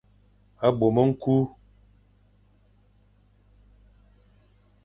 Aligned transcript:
Bôm 0.79 0.97
ñkul. 1.09 1.41